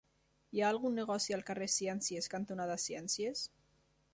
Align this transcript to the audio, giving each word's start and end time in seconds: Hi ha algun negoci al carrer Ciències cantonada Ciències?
Hi 0.51 0.61
ha 0.63 0.69
algun 0.75 0.95
negoci 0.99 1.35
al 1.37 1.45
carrer 1.49 1.67
Ciències 1.73 2.31
cantonada 2.35 2.79
Ciències? 2.85 3.45